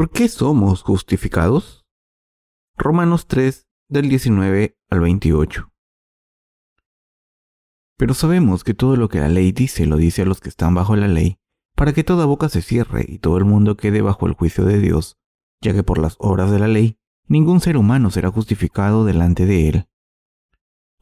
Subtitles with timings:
[0.00, 1.84] ¿Por qué somos justificados?
[2.78, 5.70] Romanos 3 del 19 al 28.
[7.98, 10.74] Pero sabemos que todo lo que la ley dice lo dice a los que están
[10.74, 11.36] bajo la ley,
[11.76, 14.78] para que toda boca se cierre y todo el mundo quede bajo el juicio de
[14.78, 15.18] Dios,
[15.60, 19.68] ya que por las obras de la ley ningún ser humano será justificado delante de
[19.68, 19.88] él.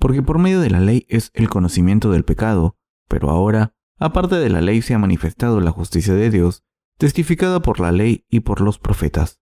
[0.00, 2.76] Porque por medio de la ley es el conocimiento del pecado,
[3.06, 6.64] pero ahora, aparte de la ley, se ha manifestado la justicia de Dios,
[6.98, 9.40] testificada por la ley y por los profetas.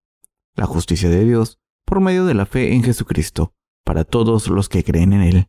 [0.55, 4.85] La justicia de Dios por medio de la fe en Jesucristo, para todos los que
[4.85, 5.49] creen en Él.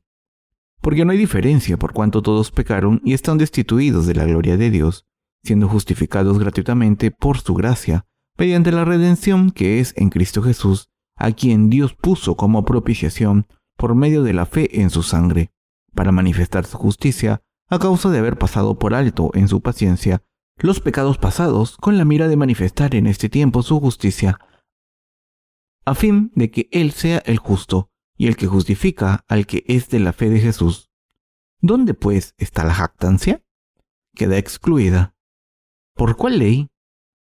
[0.82, 4.70] Porque no hay diferencia por cuanto todos pecaron y están destituidos de la gloria de
[4.70, 5.06] Dios,
[5.44, 8.06] siendo justificados gratuitamente por su gracia,
[8.38, 13.96] mediante la redención que es en Cristo Jesús, a quien Dios puso como propiciación por
[13.96, 15.52] medio de la fe en su sangre,
[15.94, 20.24] para manifestar su justicia a causa de haber pasado por alto en su paciencia
[20.58, 24.40] los pecados pasados con la mira de manifestar en este tiempo su justicia,
[25.86, 29.90] a fin de que Él sea el justo y el que justifica al que es
[29.90, 30.92] de la fe de Jesús.
[31.60, 33.44] ¿Dónde pues está la jactancia?
[34.16, 35.16] Queda excluida.
[35.94, 36.70] ¿Por cuál ley?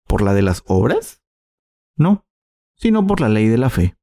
[0.05, 1.21] ¿Por la de las obras?
[1.95, 2.25] No,
[2.75, 3.97] sino por la ley de la fe.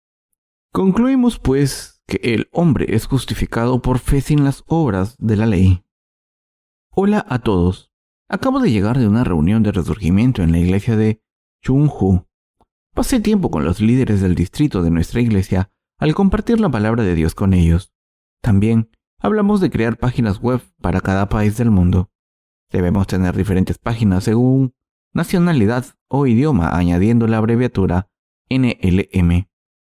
[0.73, 5.85] Concluimos pues que el hombre es justificado por fe sin las obras de la ley.
[6.91, 7.94] Hola a todos.
[8.35, 11.23] Acabo de llegar de una reunión de resurgimiento en la iglesia de
[11.63, 12.27] Chunghu.
[12.93, 17.15] Pasé tiempo con los líderes del distrito de nuestra iglesia al compartir la palabra de
[17.15, 17.93] Dios con ellos.
[18.43, 18.91] También
[19.21, 22.11] hablamos de crear páginas web para cada país del mundo.
[22.73, 24.75] Debemos tener diferentes páginas según
[25.13, 28.11] nacionalidad o idioma añadiendo la abreviatura
[28.51, 29.47] NLM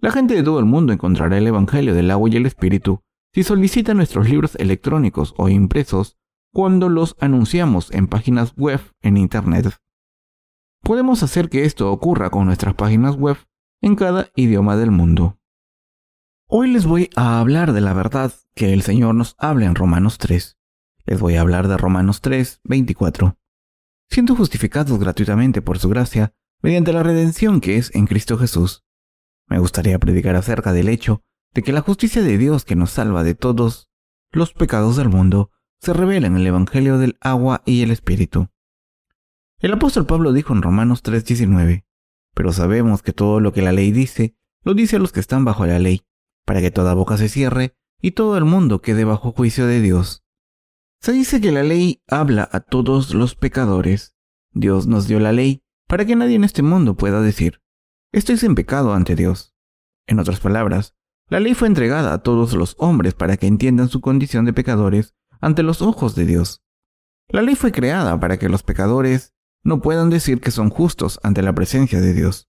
[0.00, 3.42] La gente de todo el mundo encontrará el Evangelio del agua y el Espíritu si
[3.42, 6.19] solicita nuestros libros electrónicos o impresos
[6.58, 9.76] cuando los anunciamos en páginas web en Internet.
[10.82, 13.36] Podemos hacer que esto ocurra con nuestras páginas web
[13.80, 15.38] en cada idioma del mundo.
[16.48, 20.19] Hoy les voy a hablar de la verdad que el Señor nos habla en Romanos
[20.19, 20.58] 3.
[21.06, 23.38] Les voy a hablar de Romanos 3, 24.
[24.10, 28.84] Siendo justificados gratuitamente por su gracia, mediante la redención que es en Cristo Jesús,
[29.46, 31.22] me gustaría predicar acerca del hecho
[31.54, 33.92] de que la justicia de Dios que nos salva de todos
[34.32, 38.49] los pecados del mundo se revela en el Evangelio del agua y el Espíritu.
[39.61, 41.84] El apóstol Pablo dijo en Romanos 3:19,
[42.34, 45.44] pero sabemos que todo lo que la ley dice, lo dice a los que están
[45.44, 46.03] bajo la ley,
[46.44, 50.25] para que toda boca se cierre y todo el mundo quede bajo juicio de Dios.
[51.00, 54.17] Se dice que la ley habla a todos los pecadores.
[54.53, 57.61] Dios nos dio la ley para que nadie en este mundo pueda decir,
[58.12, 59.55] Estoy sin pecado ante Dios.
[60.06, 60.97] En otras palabras,
[61.28, 65.15] la ley fue entregada a todos los hombres para que entiendan su condición de pecadores
[65.41, 66.62] ante los ojos de Dios.
[67.28, 71.43] La ley fue creada para que los pecadores no puedan decir que son justos ante
[71.43, 72.49] la presencia de Dios.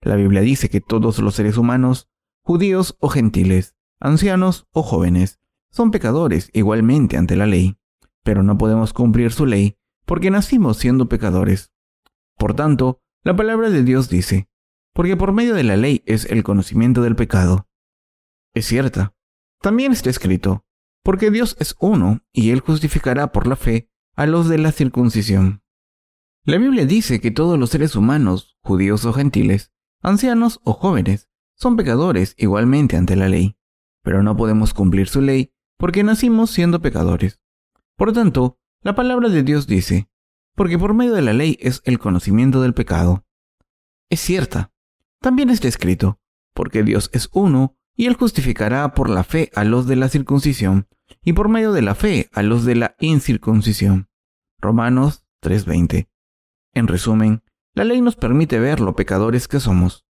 [0.00, 2.08] La Biblia dice que todos los seres humanos,
[2.42, 5.40] judíos o gentiles, ancianos o jóvenes,
[5.70, 7.78] son pecadores igualmente ante la ley,
[8.22, 11.72] pero no podemos cumplir su ley porque nacimos siendo pecadores.
[12.36, 14.48] Por tanto, la palabra de Dios dice,
[14.92, 17.68] porque por medio de la ley es el conocimiento del pecado.
[18.54, 19.14] Es cierta.
[19.60, 20.63] También está escrito,
[21.04, 25.62] porque Dios es uno y Él justificará por la fe a los de la circuncisión.
[26.44, 29.72] La Biblia dice que todos los seres humanos, judíos o gentiles,
[30.02, 33.56] ancianos o jóvenes, son pecadores igualmente ante la ley,
[34.02, 37.40] pero no podemos cumplir su ley porque nacimos siendo pecadores.
[37.96, 40.08] Por tanto, la palabra de Dios dice,
[40.54, 43.26] porque por medio de la ley es el conocimiento del pecado.
[44.10, 44.72] Es cierta,
[45.20, 46.20] también está escrito,
[46.54, 50.88] porque Dios es uno, y Él justificará por la fe a los de la circuncisión,
[51.22, 54.08] y por medio de la fe a los de la incircuncisión.
[54.60, 56.08] Romanos 3:20.
[56.72, 57.42] En resumen,
[57.74, 60.06] la ley nos permite ver lo pecadores que somos.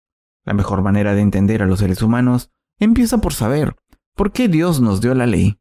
[0.45, 3.77] La mejor manera de entender a los seres humanos empieza por saber
[4.15, 5.61] por qué Dios nos dio la ley.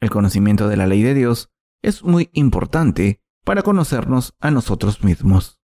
[0.00, 1.50] El conocimiento de la ley de Dios
[1.82, 5.60] es muy importante para conocernos a nosotros mismos.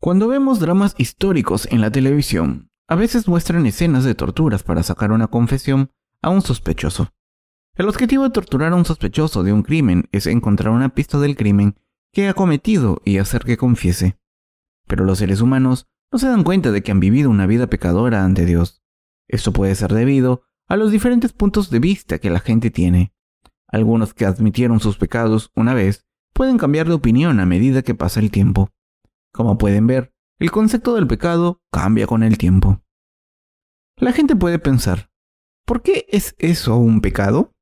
[0.00, 5.12] Cuando vemos dramas históricos en la televisión, a veces muestran escenas de torturas para sacar
[5.12, 5.90] una confesión
[6.22, 7.12] a un sospechoso.
[7.76, 11.36] El objetivo de torturar a un sospechoso de un crimen es encontrar una pista del
[11.36, 11.76] crimen
[12.12, 14.18] que ha cometido y hacer que confiese.
[14.86, 18.24] Pero los seres humanos no se dan cuenta de que han vivido una vida pecadora
[18.24, 18.84] ante Dios.
[19.26, 23.12] Esto puede ser debido a los diferentes puntos de vista que la gente tiene.
[23.66, 28.20] Algunos que admitieron sus pecados una vez pueden cambiar de opinión a medida que pasa
[28.20, 28.70] el tiempo.
[29.32, 32.82] Como pueden ver, el concepto del pecado cambia con el tiempo.
[33.96, 35.10] La gente puede pensar,
[35.64, 37.54] ¿por qué es eso un pecado?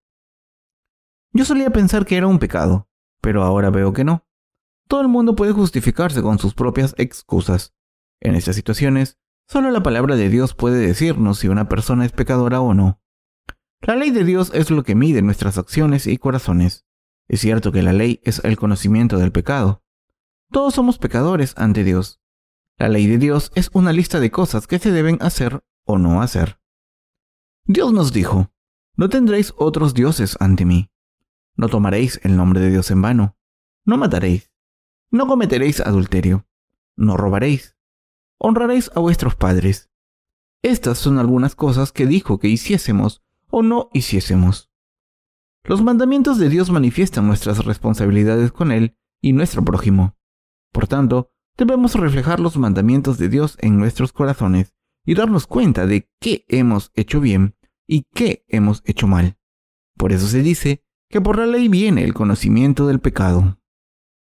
[1.33, 2.89] Yo solía pensar que era un pecado,
[3.21, 4.27] pero ahora veo que no.
[4.89, 7.75] Todo el mundo puede justificarse con sus propias excusas.
[8.21, 12.61] En estas situaciones, solo la palabra de Dios puede decirnos si una persona es pecadora
[12.61, 13.03] o no.
[13.83, 16.87] La ley de Dios es lo que mide nuestras acciones y corazones.
[17.29, 19.83] Es cierto que la ley es el conocimiento del pecado.
[20.51, 22.22] Todos somos pecadores ante Dios.
[22.82, 26.20] La ley de Dios es una lista de cosas que se deben hacer o no
[26.20, 26.58] hacer.
[27.64, 28.50] Dios nos dijo,
[28.96, 30.90] no tendréis otros dioses ante mí.
[31.55, 33.38] No tomaréis el nombre de Dios en vano.
[33.84, 34.50] No mataréis.
[35.12, 36.49] No cometeréis adulterio.
[36.96, 37.76] No robaréis.
[38.38, 39.93] Honraréis a vuestros padres.
[40.62, 44.73] Estas son algunas cosas que dijo que hiciésemos o no hiciésemos.
[45.62, 50.17] Los mandamientos de Dios manifiestan nuestras responsabilidades con Él y nuestro prójimo.
[50.73, 56.08] Por tanto, debemos reflejar los mandamientos de Dios en nuestros corazones y darnos cuenta de
[56.20, 57.56] qué hemos hecho bien
[57.87, 59.37] y qué hemos hecho mal.
[59.96, 63.58] Por eso se dice que por la ley viene el conocimiento del pecado.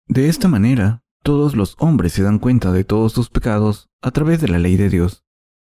[0.06, 4.40] De esta manera, todos los hombres se dan cuenta de todos sus pecados a través
[4.40, 5.24] de la ley de Dios.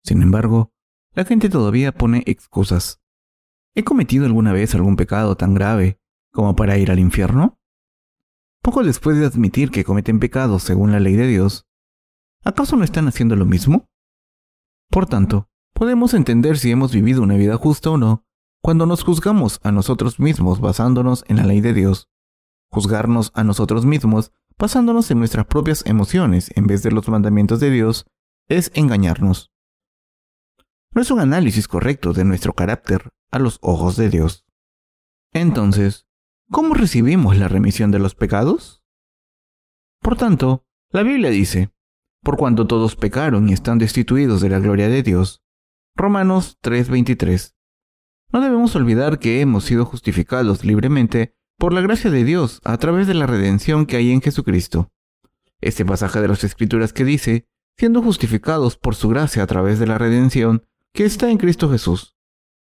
[0.04, 0.74] Sin embargo,
[1.14, 3.02] la gente todavía pone excusas.
[3.76, 6.00] ¿He cometido alguna vez algún pecado tan grave
[6.32, 7.60] como para ir al infierno?
[8.66, 11.68] Poco después de admitir que cometen pecados según la ley de Dios,
[12.44, 13.92] ¿acaso no están haciendo lo mismo?
[14.90, 18.26] Por tanto, podemos entender si hemos vivido una vida justa o no
[18.64, 22.10] cuando nos juzgamos a nosotros mismos basándonos en la ley de Dios.
[22.72, 27.70] Juzgarnos a nosotros mismos basándonos en nuestras propias emociones en vez de los mandamientos de
[27.70, 28.08] Dios
[28.48, 29.52] es engañarnos.
[30.90, 34.44] No es un análisis correcto de nuestro carácter a los ojos de Dios.
[35.34, 36.05] Entonces,
[36.52, 38.84] ¿cómo recibimos la remisión de los pecados?
[40.02, 41.72] Por tanto, la Biblia dice,
[42.24, 45.44] por cuanto todos pecaron y están destituidos de la gloria de Dios.
[45.96, 47.56] Romanos 3:23.
[48.32, 53.08] No debemos olvidar que hemos sido justificados libremente por la gracia de Dios a través
[53.08, 54.92] de la redención que hay en Jesucristo.
[55.62, 57.48] Este pasaje de las Escrituras que dice,
[57.78, 62.18] siendo justificados por su gracia a través de la redención que está en Cristo Jesús.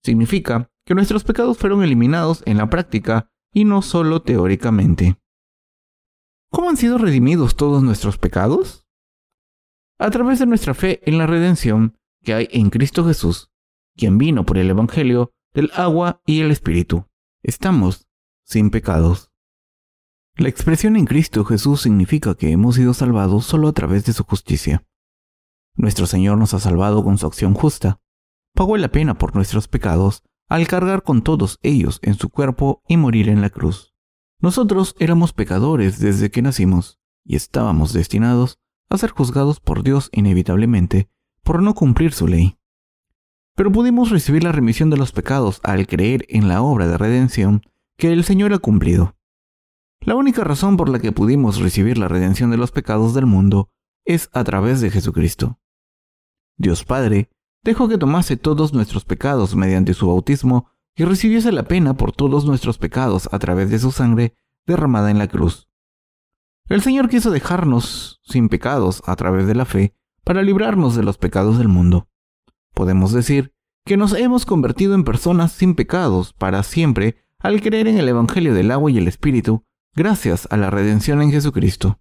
[0.03, 5.17] Significa que nuestros pecados fueron eliminados en la práctica y no solo teóricamente.
[6.49, 8.85] ¿Cómo han sido redimidos todos nuestros pecados?
[9.99, 13.51] A través de nuestra fe en la redención que hay en Cristo Jesús,
[13.95, 17.05] quien vino por el Evangelio del agua y el Espíritu.
[17.43, 18.07] Estamos
[18.43, 19.31] sin pecados.
[20.35, 24.23] La expresión en Cristo Jesús significa que hemos sido salvados solo a través de su
[24.23, 24.85] justicia.
[25.75, 28.01] Nuestro Señor nos ha salvado con su acción justa,
[28.53, 32.97] pagó la pena por nuestros pecados al cargar con todos ellos en su cuerpo y
[32.97, 33.95] morir en la cruz.
[34.41, 38.59] Nosotros éramos pecadores desde que nacimos y estábamos destinados
[38.89, 41.09] a ser juzgados por Dios inevitablemente
[41.41, 42.59] por no cumplir su ley.
[43.55, 47.61] Pero pudimos recibir la remisión de los pecados al creer en la obra de redención
[47.95, 49.15] que el Señor ha cumplido.
[50.01, 53.69] La única razón por la que pudimos recibir la redención de los pecados del mundo
[54.03, 55.61] es a través de Jesucristo.
[56.57, 57.29] Dios Padre
[57.63, 62.45] dejó que tomase todos nuestros pecados mediante su bautismo y recibiese la pena por todos
[62.45, 65.69] nuestros pecados a través de su sangre derramada en la cruz.
[66.67, 71.17] El Señor quiso dejarnos sin pecados a través de la fe para librarnos de los
[71.17, 72.07] pecados del mundo.
[72.73, 73.53] Podemos decir
[73.85, 78.53] que nos hemos convertido en personas sin pecados para siempre al creer en el Evangelio
[78.53, 79.65] del agua y el Espíritu,
[79.95, 81.99] gracias a la redención en Jesucristo.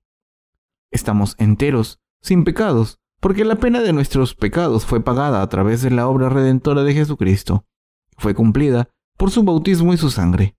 [0.91, 5.91] Estamos enteros, sin pecados, porque la pena de nuestros pecados fue pagada a través de
[5.91, 7.67] la obra redentora de Jesucristo.
[8.17, 10.57] Fue cumplida por su bautismo y su sangre.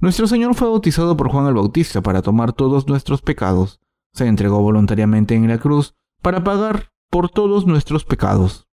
[0.00, 3.80] Nuestro Señor fue bautizado por Juan el Bautista para tomar todos nuestros pecados.
[4.12, 8.68] Se entregó voluntariamente en la cruz para pagar por todos nuestros pecados.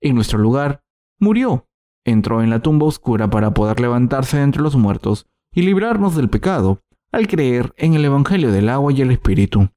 [0.00, 0.82] En nuestro lugar,
[1.18, 1.66] murió.
[2.04, 6.30] Entró en la tumba oscura para poder levantarse de entre los muertos y librarnos del
[6.30, 6.80] pecado
[7.12, 9.68] al creer en el Evangelio del agua y el Espíritu.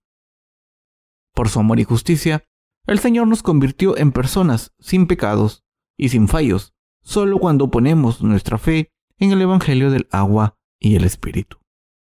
[1.34, 2.46] Por su amor y justicia,
[2.86, 5.64] el Señor nos convirtió en personas sin pecados
[5.98, 11.06] y sin fallos, solo cuando ponemos nuestra fe en el Evangelio del agua y el
[11.06, 11.58] Espíritu.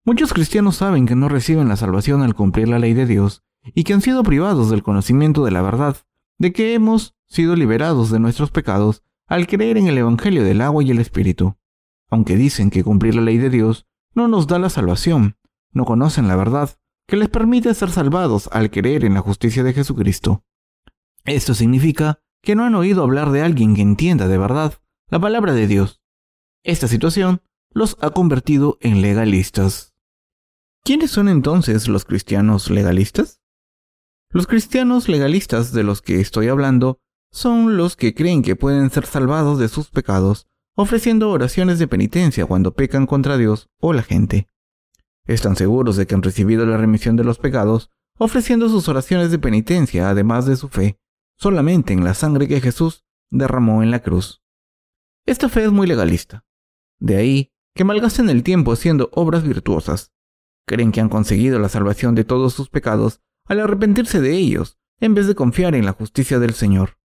[0.04, 3.42] Muchos cristianos saben que no reciben la salvación al cumplir la ley de Dios
[3.74, 5.96] y que han sido privados del conocimiento de la verdad,
[6.38, 10.82] de que hemos sido liberados de nuestros pecados al creer en el Evangelio del agua
[10.82, 11.56] y el Espíritu.
[12.08, 15.36] Aunque dicen que cumplir la ley de Dios no nos da la salvación,
[15.72, 16.70] no conocen la verdad
[17.06, 20.44] que les permite ser salvados al creer en la justicia de Jesucristo.
[21.30, 24.74] Esto significa que no han oído hablar de alguien que entienda de verdad
[25.08, 26.00] la palabra de Dios.
[26.64, 29.94] Esta situación los ha convertido en legalistas.
[30.82, 33.40] ¿Quiénes son entonces los cristianos legalistas?
[34.30, 36.98] Los cristianos legalistas de los que estoy hablando
[37.30, 42.44] son los que creen que pueden ser salvados de sus pecados ofreciendo oraciones de penitencia
[42.46, 44.48] cuando pecan contra Dios o la gente.
[45.26, 49.38] Están seguros de que han recibido la remisión de los pecados ofreciendo sus oraciones de
[49.38, 50.99] penitencia además de su fe
[51.40, 54.42] solamente en la sangre que Jesús derramó en la cruz.
[55.26, 56.44] Esta fe es muy legalista.
[56.98, 60.12] De ahí que malgasten el tiempo haciendo obras virtuosas.
[60.66, 65.14] Creen que han conseguido la salvación de todos sus pecados al arrepentirse de ellos, en
[65.14, 66.98] vez de confiar en la justicia del Señor.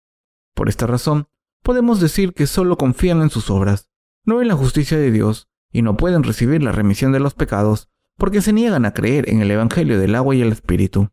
[0.54, 1.30] Por esta razón,
[1.64, 3.90] podemos decir que solo confían en sus obras,
[4.26, 7.90] no en la justicia de Dios, y no pueden recibir la remisión de los pecados
[8.18, 11.10] porque se niegan a creer en el Evangelio del agua y el Espíritu.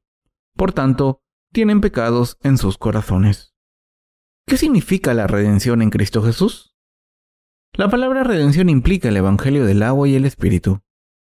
[0.56, 1.22] Por tanto,
[1.52, 3.54] tienen pecados en sus corazones.
[4.46, 6.74] ¿Qué significa la redención en Cristo Jesús?
[7.74, 10.80] La palabra redención implica el Evangelio del agua y el Espíritu.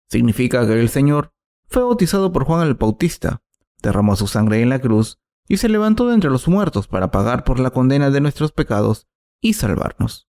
[0.08, 1.32] Significa que el Señor
[1.68, 3.42] fue bautizado por Juan el Bautista,
[3.82, 5.18] derramó su sangre en la cruz
[5.48, 9.06] y se levantó de entre los muertos para pagar por la condena de nuestros pecados
[9.40, 10.28] y salvarnos.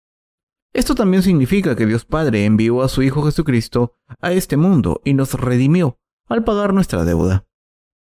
[0.72, 5.14] Esto también significa que Dios Padre envió a su Hijo Jesucristo a este mundo y
[5.14, 7.44] nos redimió al pagar nuestra deuda.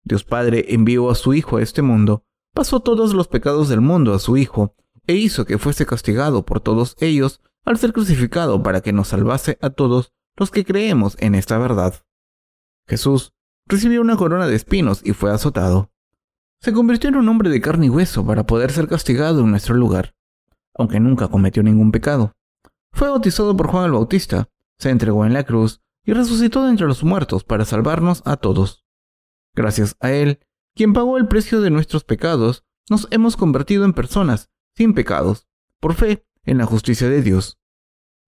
[0.04, 4.14] Dios Padre envió a su Hijo a este mundo, pasó todos los pecados del mundo
[4.14, 4.76] a su Hijo,
[5.08, 9.58] e hizo que fuese castigado por todos ellos al ser crucificado para que nos salvase
[9.62, 12.04] a todos los que creemos en esta verdad.
[12.88, 13.34] Jesús
[13.68, 15.92] recibió una corona de espinos y fue azotado.
[16.60, 19.76] Se convirtió en un hombre de carne y hueso para poder ser castigado en nuestro
[19.76, 20.16] lugar,
[20.76, 22.34] aunque nunca cometió ningún pecado.
[22.92, 26.88] Fue bautizado por Juan el Bautista, se entregó en la cruz y resucitó de entre
[26.88, 28.81] los muertos para salvarnos a todos.
[29.54, 30.40] Gracias a Él,
[30.76, 35.48] quien pagó el precio de nuestros pecados, nos hemos convertido en personas sin pecados,
[35.80, 37.60] por fe en la justicia de Dios.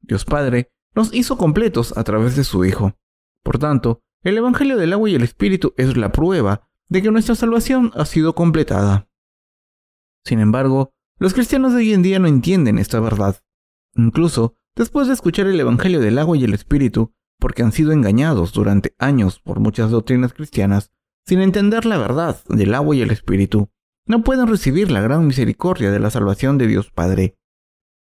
[0.02, 2.98] Dios Padre nos hizo completos a través de su Hijo.
[3.44, 7.36] Por tanto, el Evangelio del agua y el Espíritu es la prueba de que nuestra
[7.36, 9.10] salvación ha sido completada.
[10.24, 13.44] Sin embargo, los cristianos de hoy en día no entienden esta verdad.
[13.96, 18.54] Incluso después de escuchar el Evangelio del agua y el Espíritu, porque han sido engañados
[18.54, 20.93] durante años por muchas doctrinas cristianas,
[21.26, 23.70] sin entender la verdad del agua y el Espíritu,
[24.06, 27.38] no pueden recibir la gran misericordia de la salvación de Dios Padre.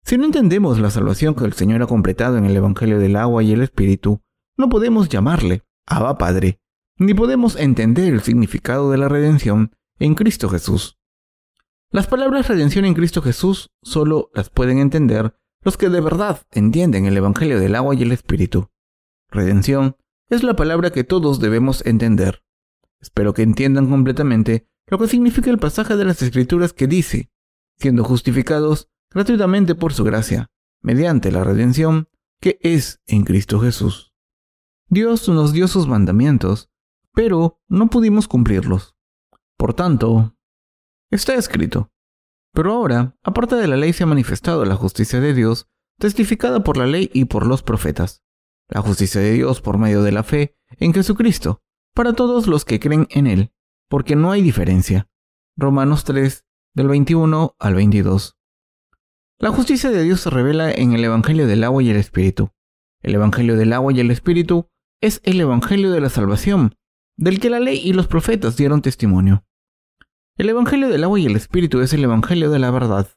[0.03, 3.43] Si no entendemos la salvación que el Señor ha completado en el Evangelio del agua
[3.43, 4.21] y el Espíritu,
[4.57, 6.59] no podemos llamarle Abba Padre,
[6.97, 10.97] ni podemos entender el significado de la redención en Cristo Jesús.
[11.91, 17.05] Las palabras redención en Cristo Jesús solo las pueden entender los que de verdad entienden
[17.05, 18.69] el Evangelio del agua y el Espíritu.
[19.29, 19.95] Redención
[20.29, 22.43] es la palabra que todos debemos entender.
[22.99, 27.31] Espero que entiendan completamente lo que significa el pasaje de las Escrituras que dice,
[27.77, 30.49] siendo justificados gratuitamente por su gracia,
[30.81, 34.13] mediante la redención que es en Cristo Jesús.
[34.89, 36.69] Dios nos dio sus mandamientos,
[37.13, 38.95] pero no pudimos cumplirlos.
[39.57, 40.37] Por tanto,
[41.11, 41.91] está escrito.
[42.53, 45.67] Pero ahora, aparte de la ley, se ha manifestado la justicia de Dios,
[45.99, 48.23] testificada por la ley y por los profetas.
[48.69, 51.63] La justicia de Dios por medio de la fe en Jesucristo,
[51.97, 53.51] para todos los que creen en Él,
[53.89, 55.09] porque no hay diferencia.
[55.57, 58.37] Romanos 3, del 21 al 22.
[59.39, 62.51] La justicia de Dios se revela en el Evangelio del agua y el Espíritu.
[63.01, 64.67] El Evangelio del agua y el Espíritu
[65.01, 66.75] es el Evangelio de la salvación,
[67.17, 69.43] del que la ley y los profetas dieron testimonio.
[70.37, 73.09] El Evangelio del agua y el Espíritu es el Evangelio de la verdad,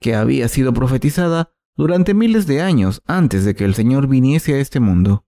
[0.00, 4.58] que había sido profetizada durante miles de años antes de que el Señor viniese a
[4.58, 5.26] este mundo.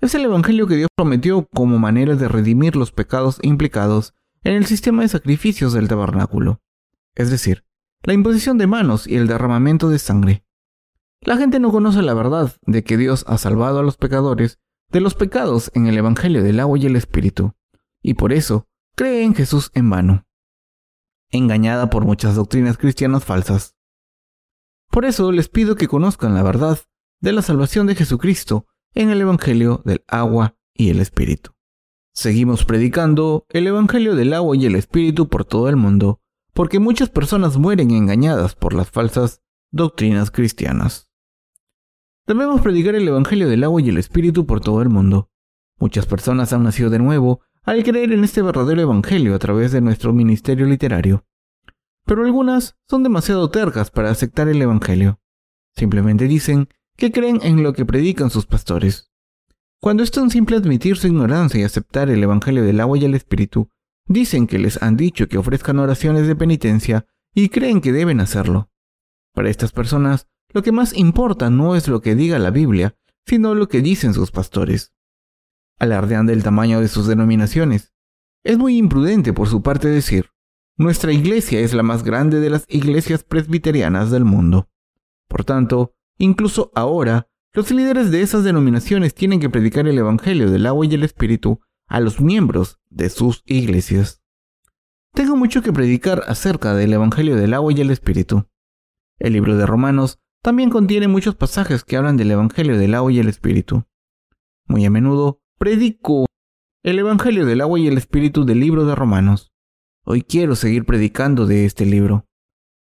[0.00, 4.66] Es el Evangelio que Dios prometió como manera de redimir los pecados implicados en el
[4.66, 6.60] sistema de sacrificios del tabernáculo,
[7.14, 7.64] es decir,
[8.02, 10.44] la imposición de manos y el derramamiento de sangre.
[11.22, 14.58] La gente no conoce la verdad de que Dios ha salvado a los pecadores
[14.90, 17.54] de los pecados en el Evangelio del agua y el Espíritu,
[18.02, 20.26] y por eso cree en Jesús en vano,
[21.30, 23.74] engañada por muchas doctrinas cristianas falsas.
[24.90, 26.78] Por eso les pido que conozcan la verdad
[27.20, 31.52] de la salvación de Jesucristo en el Evangelio del agua y el Espíritu.
[32.14, 36.22] Seguimos predicando el Evangelio del agua y el Espíritu por todo el mundo,
[36.54, 41.10] porque muchas personas mueren engañadas por las falsas doctrinas cristianas.
[42.26, 45.30] Debemos predicar el Evangelio del agua y el Espíritu por todo el mundo.
[45.78, 49.82] Muchas personas han nacido de nuevo al creer en este verdadero Evangelio a través de
[49.82, 51.26] nuestro ministerio literario.
[52.06, 55.20] Pero algunas son demasiado tercas para aceptar el Evangelio.
[55.74, 59.10] Simplemente dicen que creen en lo que predican sus pastores.
[59.80, 63.14] Cuando es tan simple admitir su ignorancia y aceptar el Evangelio del agua y el
[63.14, 63.70] Espíritu,
[64.06, 68.70] dicen que les han dicho que ofrezcan oraciones de penitencia y creen que deben hacerlo.
[69.34, 73.54] Para estas personas, lo que más importa no es lo que diga la Biblia, sino
[73.54, 74.94] lo que dicen sus pastores.
[75.78, 77.92] Alardean del tamaño de sus denominaciones.
[78.44, 80.30] Es muy imprudente por su parte decir,
[80.78, 84.70] nuestra iglesia es la más grande de las iglesias presbiterianas del mundo.
[85.28, 90.66] Por tanto, incluso ahora, los líderes de esas denominaciones tienen que predicar el Evangelio del
[90.66, 94.22] agua y el Espíritu a los miembros de sus iglesias.
[95.14, 98.46] Tengo mucho que predicar acerca del Evangelio del agua y el Espíritu.
[99.18, 103.18] El libro de Romanos también contiene muchos pasajes que hablan del Evangelio del agua y
[103.18, 103.84] el Espíritu.
[104.66, 106.26] Muy a menudo predico
[106.82, 109.52] el Evangelio del agua y el Espíritu del libro de Romanos.
[110.04, 112.26] Hoy quiero seguir predicando de este libro.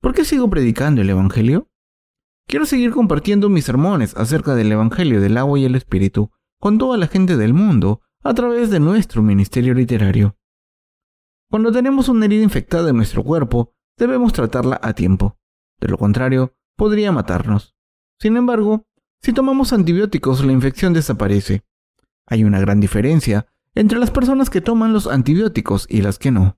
[0.02, 1.70] ¿Por qué sigo predicando el Evangelio?
[2.50, 6.96] Quiero seguir compartiendo mis sermones acerca del Evangelio del agua y el Espíritu con toda
[6.96, 10.38] la gente del mundo a través de nuestro ministerio literario.
[11.50, 15.38] Cuando tenemos una herida infectada en nuestro cuerpo, debemos tratarla a tiempo.
[15.82, 17.75] De lo contrario, podría matarnos.
[18.18, 18.88] Sin embargo,
[19.22, 21.66] si tomamos antibióticos, la infección desaparece.
[22.27, 26.58] Hay una gran diferencia entre las personas que toman los antibióticos y las que no.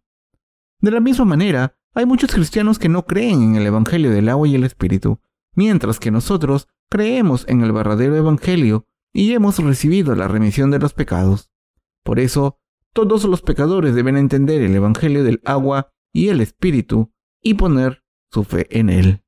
[0.81, 4.47] De la misma manera, hay muchos cristianos que no creen en el Evangelio del agua
[4.47, 5.19] y el Espíritu,
[5.55, 10.93] mientras que nosotros creemos en el verdadero Evangelio y hemos recibido la remisión de los
[10.93, 11.51] pecados.
[12.03, 12.59] Por eso,
[12.93, 18.43] todos los pecadores deben entender el Evangelio del agua y el Espíritu y poner su
[18.43, 19.23] fe en él.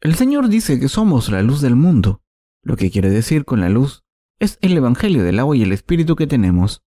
[0.00, 2.22] El Señor dice que somos la luz del mundo.
[2.62, 4.04] Lo que quiere decir con la luz
[4.38, 6.82] es el Evangelio del agua y el Espíritu que tenemos.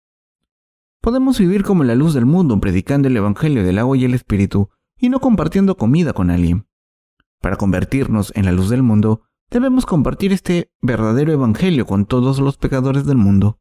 [1.01, 4.69] Podemos vivir como la luz del mundo predicando el Evangelio del agua y el Espíritu
[4.97, 6.68] y no compartiendo comida con alguien.
[7.41, 12.57] Para convertirnos en la luz del mundo, debemos compartir este verdadero Evangelio con todos los
[12.57, 13.59] pecadores del mundo.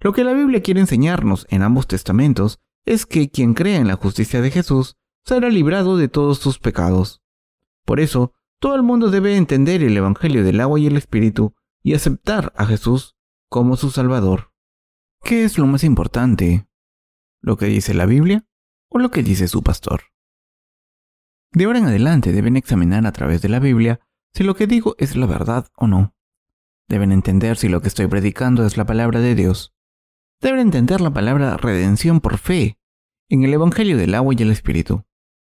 [0.00, 3.96] Lo que la Biblia quiere enseñarnos en ambos testamentos es que quien crea en la
[3.96, 7.22] justicia de Jesús será librado de todos sus pecados.
[7.84, 11.94] Por eso, todo el mundo debe entender el Evangelio del agua y el Espíritu y
[11.94, 13.16] aceptar a Jesús
[13.48, 14.52] como su Salvador.
[15.22, 16.68] ¿Qué es lo más importante?
[17.40, 18.46] ¿Lo que dice la Biblia
[18.88, 20.02] o lo que dice su pastor?
[21.56, 23.98] De ahora en adelante deben examinar a través de la Biblia
[24.34, 26.14] si lo que digo es la verdad o no.
[26.86, 29.74] Deben entender si lo que estoy predicando es la palabra de Dios.
[30.42, 32.78] Deben entender la palabra redención por fe
[33.30, 35.04] en el Evangelio del agua y el Espíritu.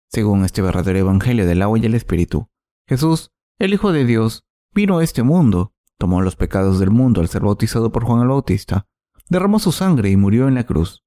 [0.09, 2.47] Según este verdadero Evangelio del agua y el Espíritu,
[2.87, 7.27] Jesús, el Hijo de Dios, vino a este mundo, tomó los pecados del mundo al
[7.27, 8.87] ser bautizado por Juan el Bautista,
[9.27, 11.03] derramó su sangre y murió en la cruz.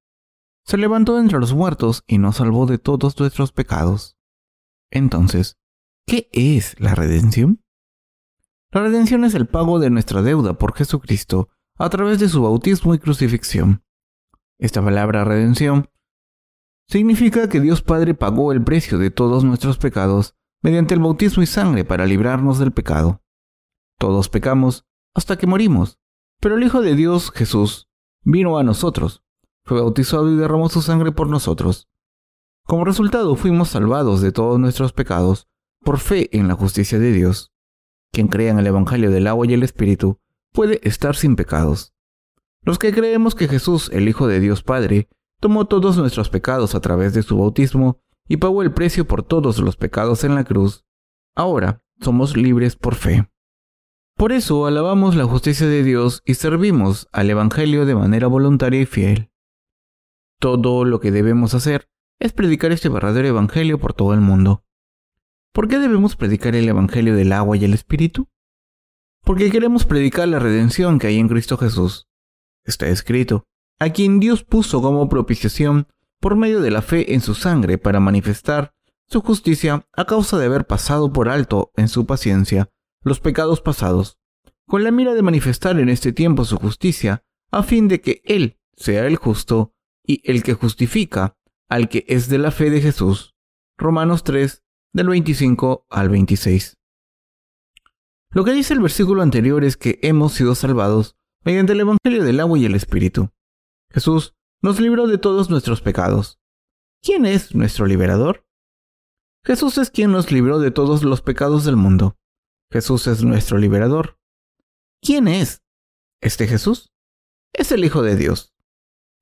[0.65, 4.17] Se levantó entre los muertos y nos salvó de todos nuestros pecados.
[4.93, 5.57] Entonces,
[6.05, 7.63] ¿qué es la redención?
[8.71, 12.93] La redención es el pago de nuestra deuda por Jesucristo a través de su bautismo
[12.93, 13.83] y crucifixión.
[14.59, 15.89] Esta palabra redención
[16.87, 21.47] significa que Dios Padre pagó el precio de todos nuestros pecados mediante el bautismo y
[21.47, 23.23] sangre para librarnos del pecado.
[23.97, 25.99] Todos pecamos hasta que morimos,
[26.39, 27.89] pero el Hijo de Dios, Jesús,
[28.21, 29.23] vino a nosotros,
[29.65, 31.89] fue bautizado y derramó su sangre por nosotros.
[32.65, 35.47] Como resultado fuimos salvados de todos nuestros pecados
[35.81, 37.51] por fe en la justicia de Dios.
[38.11, 40.19] Quien crea en el Evangelio del agua y el Espíritu
[40.53, 41.93] puede estar sin pecados.
[42.61, 45.09] Los que creemos que Jesús, el Hijo de Dios Padre,
[45.41, 47.99] tomó todos nuestros pecados a través de su bautismo
[48.29, 50.85] y pagó el precio por todos los pecados en la cruz,
[51.35, 53.29] ahora somos libres por fe.
[54.15, 58.85] Por eso alabamos la justicia de Dios y servimos al Evangelio de manera voluntaria y
[58.85, 59.31] fiel.
[60.39, 64.65] Todo lo que debemos hacer es predicar este verdadero Evangelio por todo el mundo.
[65.51, 68.27] ¿Por qué debemos predicar el Evangelio del agua y el Espíritu?
[69.21, 72.07] Porque queremos predicar la redención que hay en Cristo Jesús.
[72.65, 73.45] Está escrito,
[73.79, 75.87] a quien Dios puso como propiciación
[76.19, 78.73] por medio de la fe en su sangre para manifestar
[79.07, 82.69] su justicia a causa de haber pasado por alto en su paciencia
[83.03, 84.17] los pecados pasados,
[84.65, 88.57] con la mira de manifestar en este tiempo su justicia, a fin de que Él
[88.75, 89.73] sea el justo
[90.05, 91.37] y el que justifica
[91.69, 93.35] al que es de la fe de Jesús.
[93.77, 96.77] Romanos 3, del 25 al 26.
[98.31, 102.39] Lo que dice el versículo anterior es que hemos sido salvados mediante el Evangelio del
[102.39, 103.29] agua y el Espíritu.
[103.91, 106.39] Jesús nos libró de todos nuestros pecados.
[107.01, 108.47] ¿Quién es nuestro liberador?
[109.45, 112.17] Jesús es quien nos libró de todos los pecados del mundo.
[112.71, 114.17] Jesús es nuestro liberador.
[115.01, 115.61] ¿Quién es
[116.21, 116.93] este Jesús?
[117.51, 118.55] Es el Hijo de Dios.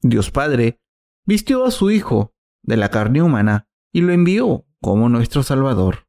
[0.02, 0.80] Dios Padre
[1.26, 6.08] vistió a su Hijo de la carne humana y lo envió como nuestro Salvador.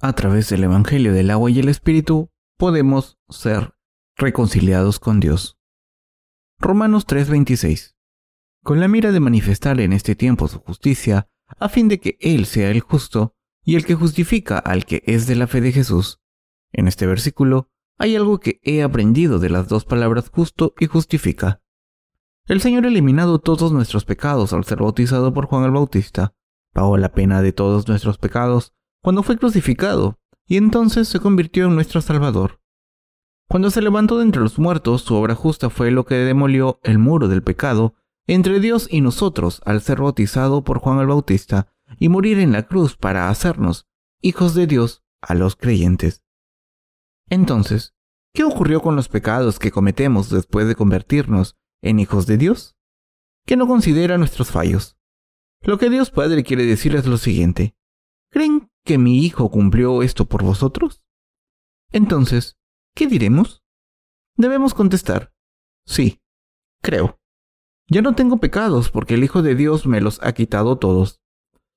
[0.00, 3.74] A través del Evangelio del agua y el Espíritu podemos ser
[4.16, 5.58] reconciliados con Dios.
[6.58, 7.94] Romanos 3:26
[8.62, 11.28] con la mira de manifestar en este tiempo su justicia,
[11.58, 15.26] a fin de que Él sea el justo y el que justifica al que es
[15.26, 16.20] de la fe de Jesús.
[16.72, 21.62] En este versículo hay algo que he aprendido de las dos palabras justo y justifica.
[22.46, 26.34] El Señor ha eliminado todos nuestros pecados al ser bautizado por Juan el Bautista,
[26.72, 28.72] pagó la pena de todos nuestros pecados
[29.02, 32.60] cuando fue crucificado y entonces se convirtió en nuestro Salvador.
[33.48, 36.98] Cuando se levantó de entre los muertos, su obra justa fue lo que demolió el
[36.98, 37.94] muro del pecado
[38.26, 42.66] entre Dios y nosotros al ser bautizado por Juan el Bautista y morir en la
[42.66, 43.88] cruz para hacernos
[44.20, 46.22] hijos de Dios a los creyentes.
[47.28, 47.94] Entonces,
[48.32, 52.76] ¿qué ocurrió con los pecados que cometemos después de convertirnos en hijos de Dios?
[53.46, 54.98] Que no considera nuestros fallos.
[55.62, 57.76] Lo que Dios Padre quiere decir es lo siguiente.
[58.30, 61.04] ¿Creen que mi Hijo cumplió esto por vosotros?
[61.92, 62.58] Entonces,
[62.94, 63.62] ¿qué diremos?
[64.36, 65.34] Debemos contestar,
[65.84, 66.22] sí,
[66.80, 67.20] creo.
[67.88, 71.20] Ya no tengo pecados porque el Hijo de Dios me los ha quitado todos.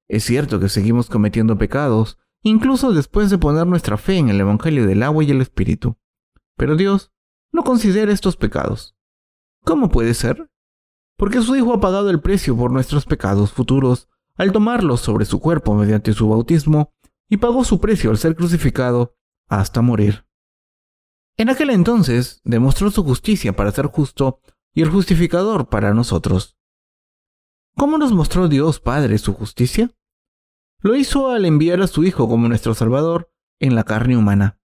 [0.07, 4.85] Es cierto que seguimos cometiendo pecados, incluso después de poner nuestra fe en el Evangelio
[4.85, 5.97] del agua y el Espíritu.
[6.55, 7.11] Pero Dios
[7.51, 8.95] no considera estos pecados.
[9.63, 10.49] ¿Cómo puede ser?
[11.17, 15.39] Porque su Hijo ha pagado el precio por nuestros pecados futuros al tomarlos sobre su
[15.39, 16.93] cuerpo mediante su bautismo
[17.29, 19.15] y pagó su precio al ser crucificado
[19.47, 20.25] hasta morir.
[21.37, 24.41] En aquel entonces demostró su justicia para ser justo
[24.73, 26.57] y el justificador para nosotros.
[27.75, 29.95] ¿Cómo nos mostró Dios Padre su justicia?
[30.79, 34.59] Lo hizo al enviar a su Hijo como nuestro Salvador en la carne humana,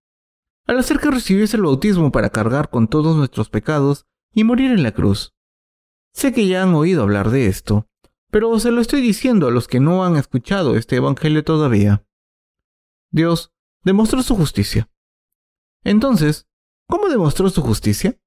[0.67, 4.83] al hacer que recibiese el bautismo para cargar con todos nuestros pecados y morir en
[4.83, 5.35] la cruz.
[6.12, 7.87] Sé que ya han oído hablar de esto,
[8.31, 12.05] pero se lo estoy diciendo a los que no han escuchado este Evangelio todavía.
[13.11, 13.53] Dios
[13.85, 14.91] demostró su justicia.
[15.85, 16.47] Entonces,
[16.87, 18.19] ¿cómo demostró su justicia?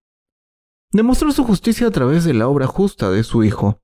[0.92, 3.82] demostró su justicia a través de la obra justa de su Hijo.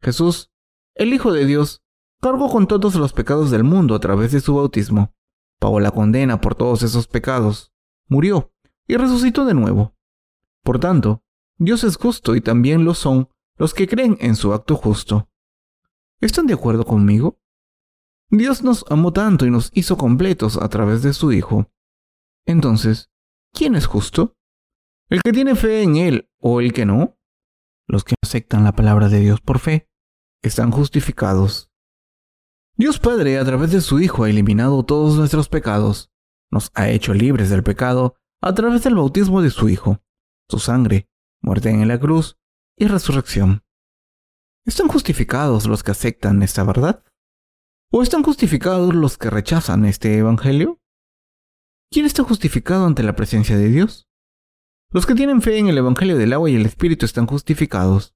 [0.00, 0.50] Jesús,
[0.94, 1.82] el Hijo de Dios,
[2.20, 5.14] cargó con todos los pecados del mundo a través de su bautismo,
[5.58, 7.72] pagó la condena por todos esos pecados,
[8.08, 8.52] murió
[8.86, 9.94] y resucitó de nuevo.
[10.62, 11.21] Por tanto,
[11.58, 15.28] Dios es justo y también lo son los que creen en su acto justo.
[16.20, 17.38] ¿Están de acuerdo conmigo?
[18.30, 21.70] Dios nos amó tanto y nos hizo completos a través de su Hijo.
[22.46, 23.10] Entonces,
[23.52, 24.36] ¿quién es justo?
[25.10, 27.18] El que tiene fe en Él o el que no,
[27.86, 29.90] los que aceptan la palabra de Dios por fe,
[30.42, 31.70] están justificados.
[32.76, 36.10] Dios Padre, a través de su Hijo, ha eliminado todos nuestros pecados,
[36.50, 40.00] nos ha hecho libres del pecado a través del bautismo de su Hijo,
[40.48, 41.06] su sangre,
[41.42, 42.38] muerte en la cruz
[42.76, 43.62] y resurrección.
[44.64, 47.04] ¿Están justificados los que aceptan esta verdad?
[47.90, 50.80] ¿O están justificados los que rechazan este Evangelio?
[51.90, 54.08] ¿Quién está justificado ante la presencia de Dios?
[54.90, 58.14] Los que tienen fe en el Evangelio del agua y el Espíritu están justificados.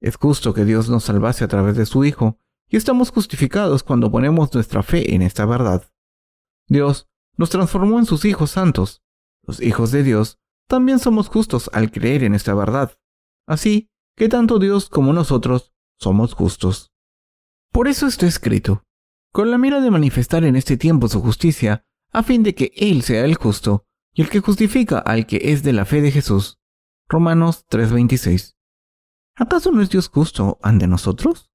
[0.00, 4.10] Es justo que Dios nos salvase a través de su Hijo, y estamos justificados cuando
[4.10, 5.90] ponemos nuestra fe en esta verdad.
[6.68, 9.04] Dios nos transformó en sus hijos santos.
[9.42, 12.98] Los hijos de Dios también somos justos al creer en esta verdad.
[13.46, 16.92] Así que tanto Dios como nosotros somos justos.
[17.72, 18.82] Por eso está escrito,
[19.32, 23.02] con la mira de manifestar en este tiempo su justicia, a fin de que Él
[23.02, 26.58] sea el justo, y el que justifica al que es de la fe de Jesús.
[27.08, 28.56] Romanos 3:26.
[29.36, 31.50] ¿Acaso no es Dios justo ante nosotros?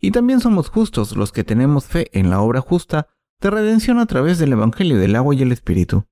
[0.00, 3.08] Y también somos justos los que tenemos fe en la obra justa
[3.40, 6.06] de redención a través del Evangelio del agua y el Espíritu.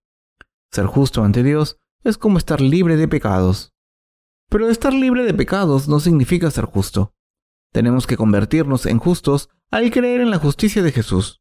[0.71, 3.73] Ser justo ante Dios es como estar libre de pecados.
[4.49, 7.15] Pero estar libre de pecados no significa ser justo.
[7.73, 11.41] Tenemos que convertirnos en justos al creer en la justicia de Jesús.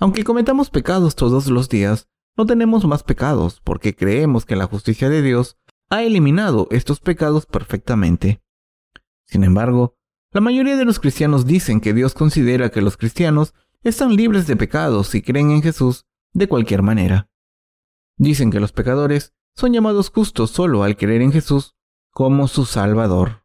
[0.00, 5.08] Aunque cometamos pecados todos los días, no tenemos más pecados porque creemos que la justicia
[5.08, 5.56] de Dios
[5.90, 8.42] ha eliminado estos pecados perfectamente.
[9.26, 9.96] Sin embargo,
[10.30, 14.56] la mayoría de los cristianos dicen que Dios considera que los cristianos están libres de
[14.56, 17.28] pecados si creen en Jesús de cualquier manera.
[18.16, 21.74] Dicen que los pecadores son llamados justos solo al creer en Jesús
[22.12, 23.42] como su Salvador.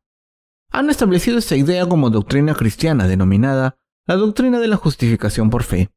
[0.70, 5.90] Han establecido esta idea como doctrina cristiana denominada la doctrina de la justificación por fe,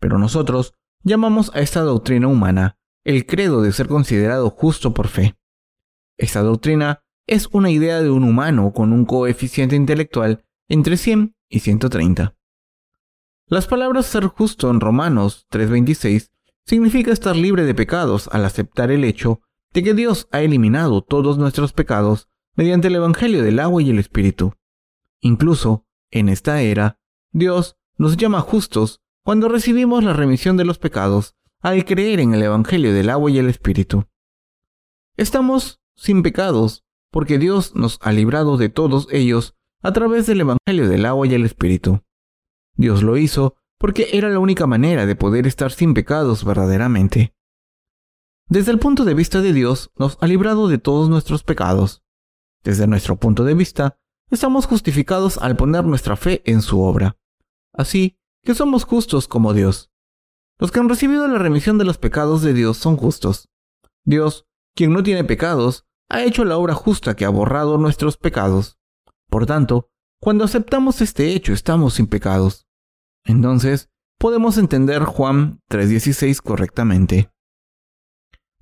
[0.00, 5.36] pero nosotros llamamos a esta doctrina humana el credo de ser considerado justo por fe.
[6.16, 11.60] Esta doctrina es una idea de un humano con un coeficiente intelectual entre 100 y
[11.60, 12.34] 130.
[13.48, 16.30] Las palabras ser justo en Romanos 3:26
[16.64, 21.38] significa estar libre de pecados al aceptar el hecho de que Dios ha eliminado todos
[21.38, 24.54] nuestros pecados mediante el Evangelio del agua y el Espíritu.
[25.20, 26.98] Incluso, en esta era,
[27.32, 32.42] Dios nos llama justos cuando recibimos la remisión de los pecados al creer en el
[32.42, 34.06] Evangelio del agua y el Espíritu.
[35.16, 40.88] Estamos sin pecados porque Dios nos ha librado de todos ellos a través del Evangelio
[40.88, 42.02] del agua y el Espíritu.
[42.74, 47.34] Dios lo hizo porque era la única manera de poder estar sin pecados verdaderamente.
[48.48, 52.02] Desde el punto de vista de Dios, nos ha librado de todos nuestros pecados.
[52.64, 53.98] Desde nuestro punto de vista,
[54.30, 57.18] estamos justificados al poner nuestra fe en su obra.
[57.74, 59.92] Así que somos justos como Dios.
[60.58, 63.50] Los que han recibido la remisión de los pecados de Dios son justos.
[64.04, 68.78] Dios, quien no tiene pecados, ha hecho la obra justa que ha borrado nuestros pecados.
[69.28, 72.66] Por tanto, cuando aceptamos este hecho estamos sin pecados.
[73.24, 77.30] Entonces, podemos entender Juan 3:16 correctamente.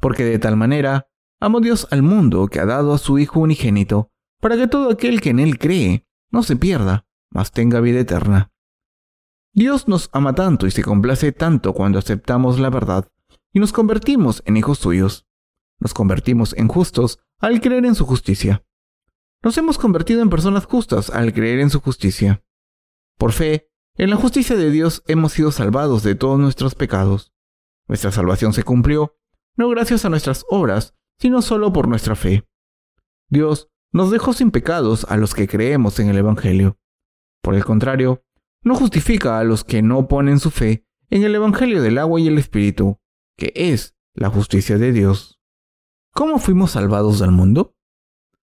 [0.01, 1.09] Porque de tal manera
[1.41, 5.21] amó Dios al mundo que ha dado a su Hijo unigénito, para que todo aquel
[5.21, 8.53] que en Él cree no se pierda, mas tenga vida eterna.
[9.53, 13.11] Dios nos ama tanto y se complace tanto cuando aceptamos la verdad
[13.53, 15.27] y nos convertimos en hijos suyos.
[15.81, 18.67] Nos convertimos en justos al creer en su justicia.
[19.43, 22.45] Nos hemos convertido en personas justas al creer en su justicia.
[23.17, 27.33] Por fe, en la justicia de Dios hemos sido salvados de todos nuestros pecados.
[27.89, 29.17] Nuestra salvación se cumplió,
[29.57, 32.47] no gracias a nuestras obras, sino solo por nuestra fe.
[33.29, 36.79] Dios nos dejó sin pecados a los que creemos en el Evangelio.
[37.43, 38.25] Por el contrario,
[38.63, 42.27] no justifica a los que no ponen su fe en el Evangelio del agua y
[42.27, 42.99] el Espíritu,
[43.37, 45.41] que es la justicia de Dios.
[46.13, 47.77] ¿Cómo fuimos salvados del mundo?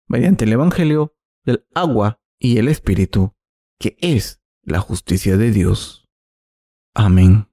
[0.07, 3.35] Mediante el Evangelio del agua y el Espíritu,
[3.79, 6.09] que es la justicia de Dios.
[6.95, 7.49] Amén.